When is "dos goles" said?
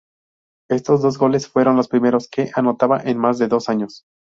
1.03-1.47